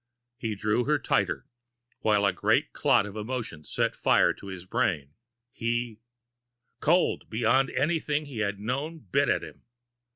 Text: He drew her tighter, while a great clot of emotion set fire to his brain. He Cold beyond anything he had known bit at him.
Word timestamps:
He 0.35 0.55
drew 0.55 0.85
her 0.85 0.97
tighter, 0.97 1.45
while 1.99 2.25
a 2.25 2.33
great 2.33 2.73
clot 2.73 3.05
of 3.05 3.15
emotion 3.15 3.63
set 3.63 3.95
fire 3.95 4.33
to 4.33 4.47
his 4.47 4.65
brain. 4.65 5.13
He 5.51 5.99
Cold 6.79 7.29
beyond 7.29 7.69
anything 7.69 8.25
he 8.25 8.39
had 8.39 8.59
known 8.59 8.97
bit 8.97 9.29
at 9.29 9.43
him. 9.43 9.61